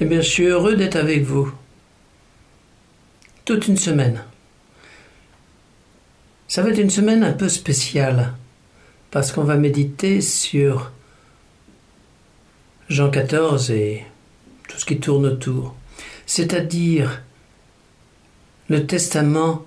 Eh 0.00 0.06
bien, 0.06 0.20
je 0.20 0.28
suis 0.28 0.46
heureux 0.46 0.74
d'être 0.74 0.96
avec 0.96 1.22
vous. 1.22 1.52
Toute 3.44 3.68
une 3.68 3.76
semaine. 3.76 4.24
Ça 6.48 6.62
va 6.62 6.70
être 6.70 6.80
une 6.80 6.90
semaine 6.90 7.22
un 7.22 7.32
peu 7.32 7.48
spéciale, 7.48 8.34
parce 9.12 9.30
qu'on 9.30 9.44
va 9.44 9.56
méditer 9.56 10.20
sur 10.20 10.90
Jean 12.88 13.08
14 13.08 13.70
et 13.70 14.04
tout 14.68 14.78
ce 14.78 14.84
qui 14.84 14.98
tourne 14.98 15.26
autour, 15.26 15.76
c'est-à-dire 16.26 17.22
le 18.68 18.86
testament 18.86 19.64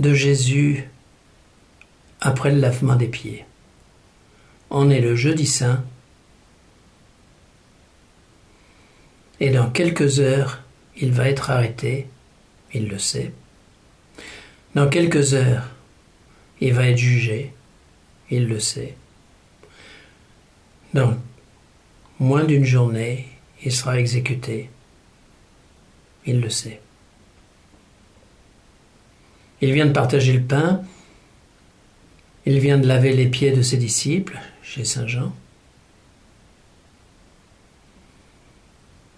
de 0.00 0.12
Jésus 0.12 0.88
après 2.20 2.50
le 2.50 2.58
lavement 2.58 2.96
des 2.96 3.06
pieds. 3.06 3.44
On 4.70 4.90
est 4.90 5.00
le 5.00 5.14
jeudi 5.14 5.46
saint, 5.46 5.84
et 9.42 9.50
dans 9.50 9.68
quelques 9.68 10.20
heures, 10.20 10.62
il 10.96 11.10
va 11.10 11.28
être 11.28 11.50
arrêté, 11.50 12.06
il 12.72 12.86
le 12.86 13.00
sait. 13.00 13.32
Dans 14.76 14.88
quelques 14.88 15.34
heures, 15.34 15.68
il 16.60 16.72
va 16.72 16.86
être 16.86 16.96
jugé, 16.96 17.52
il 18.30 18.46
le 18.46 18.60
sait. 18.60 18.94
Dans 20.94 21.16
moins 22.20 22.44
d'une 22.44 22.64
journée, 22.64 23.30
il 23.64 23.72
sera 23.72 23.98
exécuté, 23.98 24.70
il 26.24 26.40
le 26.40 26.48
sait. 26.48 26.80
Il 29.60 29.72
vient 29.72 29.86
de 29.86 29.92
partager 29.92 30.34
le 30.34 30.42
pain, 30.44 30.82
il 32.46 32.60
vient 32.60 32.78
de 32.78 32.86
laver 32.86 33.12
les 33.12 33.26
pieds 33.26 33.50
de 33.50 33.62
ses 33.62 33.76
disciples 33.76 34.38
chez 34.62 34.84
Saint 34.84 35.08
Jean. 35.08 35.34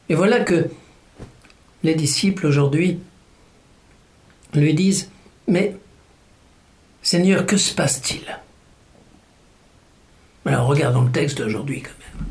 Et 0.09 0.15
voilà 0.15 0.41
que 0.41 0.71
les 1.83 1.95
disciples 1.95 2.47
aujourd'hui 2.47 2.99
lui 4.55 4.75
disent, 4.75 5.11
mais 5.49 5.77
Seigneur, 7.03 7.47
que 7.47 7.57
se 7.57 7.75
passe-t-il? 7.75 8.39
Alors 10.47 10.67
regardons 10.67 11.03
le 11.03 11.11
texte 11.11 11.39
d'aujourd'hui 11.39 11.83
quand 11.83 11.91
même. 11.99 12.27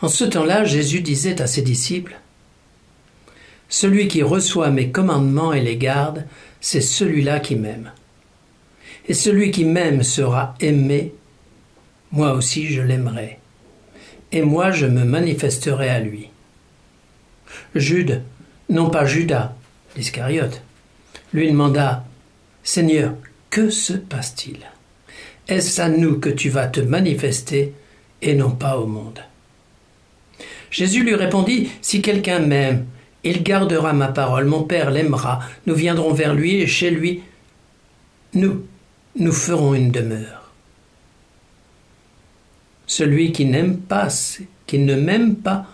En 0.00 0.08
ce 0.08 0.24
temps-là, 0.24 0.64
Jésus 0.64 1.00
disait 1.00 1.40
à 1.40 1.46
ses 1.46 1.62
disciples, 1.62 2.18
Celui 3.68 4.08
qui 4.08 4.22
reçoit 4.22 4.70
mes 4.70 4.90
commandements 4.90 5.52
et 5.52 5.60
les 5.60 5.76
garde, 5.76 6.26
c'est 6.60 6.80
celui-là 6.80 7.40
qui 7.40 7.56
m'aime. 7.56 7.92
Et 9.08 9.14
celui 9.14 9.50
qui 9.50 9.64
m'aime 9.64 10.02
sera 10.02 10.54
aimé, 10.60 11.12
moi 12.12 12.32
aussi 12.32 12.68
je 12.68 12.82
l'aimerai 12.82 13.38
et 14.32 14.42
moi 14.42 14.70
je 14.70 14.86
me 14.86 15.04
manifesterai 15.04 15.88
à 15.88 16.00
lui. 16.00 16.28
Jude, 17.74 18.22
non 18.68 18.90
pas 18.90 19.04
Judas, 19.04 19.54
l'Iscariote, 19.96 20.62
lui 21.32 21.48
demanda 21.48 22.04
Seigneur, 22.64 23.14
que 23.50 23.70
se 23.70 23.92
passe-t-il? 23.92 24.58
Est-ce 25.48 25.80
à 25.80 25.88
nous 25.88 26.18
que 26.18 26.30
tu 26.30 26.48
vas 26.48 26.66
te 26.66 26.80
manifester 26.80 27.74
et 28.22 28.34
non 28.34 28.50
pas 28.50 28.78
au 28.78 28.86
monde? 28.86 29.20
Jésus 30.70 31.02
lui 31.02 31.14
répondit 31.14 31.68
Si 31.82 32.00
quelqu'un 32.00 32.38
m'aime, 32.38 32.86
il 33.24 33.42
gardera 33.42 33.92
ma 33.92 34.08
parole, 34.08 34.46
mon 34.46 34.62
Père 34.62 34.90
l'aimera, 34.90 35.40
nous 35.66 35.74
viendrons 35.74 36.12
vers 36.12 36.34
lui 36.34 36.56
et 36.56 36.66
chez 36.66 36.90
lui, 36.90 37.22
nous, 38.34 38.64
nous 39.16 39.32
ferons 39.32 39.74
une 39.74 39.90
demeure. 39.90 40.41
Celui 42.94 43.32
qui 43.32 43.46
n'aime 43.46 43.78
pas, 43.78 44.08
qui 44.66 44.78
ne 44.78 44.96
m'aime 44.96 45.36
pas, 45.36 45.64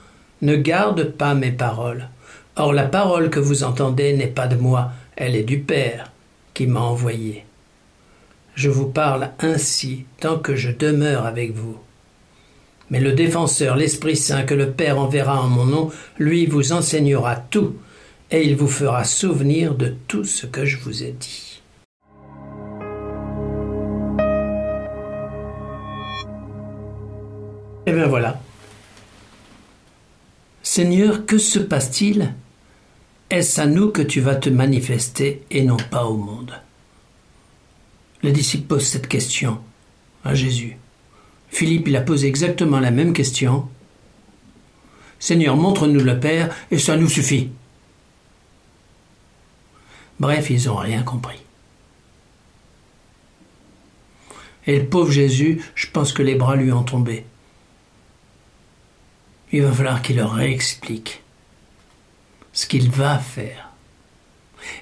ne 0.40 0.54
garde 0.54 1.02
pas 1.02 1.34
mes 1.34 1.50
paroles. 1.50 2.10
Or 2.54 2.72
la 2.72 2.84
parole 2.84 3.28
que 3.28 3.40
vous 3.40 3.64
entendez 3.64 4.12
n'est 4.12 4.28
pas 4.28 4.46
de 4.46 4.54
moi, 4.54 4.92
elle 5.16 5.34
est 5.34 5.42
du 5.42 5.58
Père 5.58 6.12
qui 6.54 6.68
m'a 6.68 6.78
envoyé. 6.78 7.44
Je 8.54 8.70
vous 8.70 8.86
parle 8.86 9.30
ainsi 9.40 10.04
tant 10.20 10.38
que 10.38 10.54
je 10.54 10.70
demeure 10.70 11.26
avec 11.26 11.56
vous. 11.56 11.78
Mais 12.88 13.00
le 13.00 13.14
défenseur, 13.14 13.74
l'Esprit 13.74 14.16
Saint 14.16 14.44
que 14.44 14.54
le 14.54 14.70
Père 14.70 15.00
enverra 15.00 15.42
en 15.42 15.48
mon 15.48 15.64
nom, 15.64 15.90
lui 16.20 16.46
vous 16.46 16.70
enseignera 16.70 17.34
tout, 17.34 17.74
et 18.30 18.44
il 18.44 18.54
vous 18.54 18.68
fera 18.68 19.02
souvenir 19.02 19.74
de 19.74 19.92
tout 20.06 20.22
ce 20.22 20.46
que 20.46 20.64
je 20.64 20.76
vous 20.76 21.02
ai 21.02 21.10
dit. 21.10 21.47
Et 27.88 27.91
eh 27.91 27.94
bien 27.94 28.06
voilà. 28.06 28.38
Seigneur, 30.62 31.25
que 31.25 31.38
se 31.38 31.59
passe-t-il? 31.59 32.34
Est-ce 33.31 33.62
à 33.62 33.66
nous 33.66 33.88
que 33.88 34.03
tu 34.03 34.21
vas 34.21 34.37
te 34.37 34.50
manifester 34.50 35.43
et 35.50 35.62
non 35.62 35.78
pas 35.78 36.04
au 36.04 36.19
monde? 36.19 36.60
Les 38.22 38.31
disciples 38.31 38.66
posent 38.66 38.87
cette 38.87 39.09
question 39.09 39.59
à 40.22 40.34
Jésus. 40.34 40.77
Philippe, 41.48 41.88
il 41.88 41.97
a 41.97 42.03
posé 42.03 42.28
exactement 42.28 42.78
la 42.78 42.91
même 42.91 43.15
question. 43.15 43.66
Seigneur, 45.19 45.56
montre-nous 45.56 46.04
le 46.04 46.21
Père 46.21 46.54
et 46.71 46.78
ça 46.78 46.94
nous 46.94 47.09
suffit. 47.09 47.48
Bref, 50.21 50.50
ils 50.50 50.66
n'ont 50.66 50.77
rien 50.77 51.03
compris. 51.04 51.41
Et 54.66 54.78
le 54.78 54.84
pauvre 54.84 55.10
Jésus, 55.10 55.62
je 55.75 55.87
pense 55.87 56.12
que 56.12 56.22
les 56.22 56.34
bras 56.34 56.54
lui 56.54 56.71
ont 56.71 56.84
tombé 56.84 57.25
il 59.53 59.62
va 59.62 59.72
falloir 59.72 60.03
qu'il 60.03 60.16
leur 60.16 60.32
réexplique 60.32 61.22
ce 62.53 62.66
qu'il 62.66 62.91
va 62.91 63.19
faire 63.19 63.69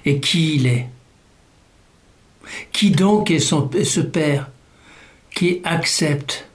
et 0.05 0.19
qui 0.19 0.55
il 0.55 0.67
est. 0.67 0.87
Qui 2.71 2.91
donc 2.91 3.29
est, 3.29 3.39
ce 3.39 3.99
Père 3.99 4.49
qui 5.35 5.61
accepte 5.63 6.47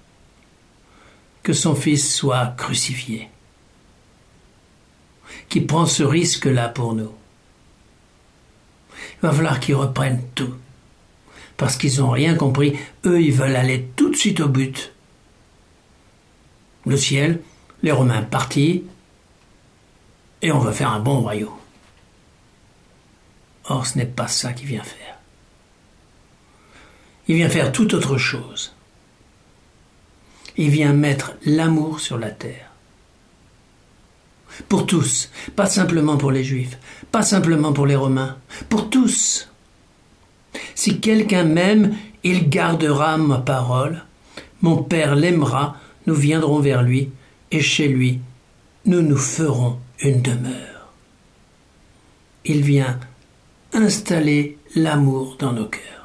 que 1.43 1.53
son 1.53 1.75
Fils 1.75 2.15
soit 2.15 2.55
crucifié, 2.57 3.29
qui 5.49 5.61
prend 5.61 5.87
ce 5.87 6.03
risque-là 6.03 6.69
pour 6.69 6.95
nous. 6.95 7.13
Il 8.97 9.27
va 9.27 9.33
falloir 9.33 9.61
qu'ils 9.61 9.75
reprennent 9.75 10.25
tout, 10.35 10.55
parce 11.57 11.77
qu'ils 11.77 11.99
n'ont 11.99 12.11
rien 12.11 12.35
compris. 12.35 12.77
Eux, 13.05 13.21
ils 13.21 13.33
veulent 13.33 13.57
aller 13.57 13.89
tout 13.97 14.11
de 14.11 14.17
suite 14.17 14.41
au 14.41 14.49
but. 14.49 14.93
Le 16.87 16.97
ciel, 16.97 17.41
les 17.83 17.93
Romains 17.93 18.23
partis, 18.23 18.85
et 20.41 20.53
on 20.53 20.59
va 20.59 20.73
faire 20.73 20.93
un 20.93 21.01
bon 21.01 21.21
royaume. 21.21 21.53
Or, 23.65 23.87
ce 23.87 23.97
n'est 23.99 24.07
pas 24.07 24.29
ça 24.29 24.53
qu'il 24.53 24.67
vient 24.67 24.83
faire. 24.83 25.19
Il 27.29 27.37
vient 27.37 27.49
faire 27.49 27.71
tout 27.71 27.95
autre 27.95 28.19
chose. 28.19 28.75
Il 30.57 30.71
vient 30.71 30.93
mettre 30.93 31.33
l'amour 31.47 32.01
sur 32.01 32.19
la 32.19 32.31
terre. 32.31 32.71
Pour 34.69 34.85
tous, 34.85 35.31
pas 35.57 35.67
simplement 35.67 36.19
pour 36.19 36.31
les 36.31 36.45
Juifs, 36.45 36.79
pas 37.11 37.23
simplement 37.23 37.73
pour 37.73 37.87
les 37.87 37.97
Romains, 37.97 38.37
pour 38.69 38.91
tous. 38.91 39.49
Si 40.75 41.01
quelqu'un 41.01 41.45
m'aime, 41.45 41.97
il 42.23 42.51
gardera 42.51 43.17
ma 43.17 43.39
parole, 43.39 44.05
mon 44.61 44.83
Père 44.83 45.15
l'aimera, 45.15 45.77
nous 46.07 46.15
viendrons 46.15 46.59
vers 46.59 46.83
lui, 46.83 47.11
et 47.53 47.61
chez 47.61 47.87
lui, 47.87 48.21
nous 48.87 49.03
nous 49.03 49.19
ferons 49.19 49.79
une 50.01 50.23
demeure. 50.23 50.93
Il 52.45 52.63
vient 52.63 52.99
installer 53.73 54.59
l'amour 54.75 55.37
dans 55.39 55.53
nos 55.53 55.67
cœurs. 55.67 56.02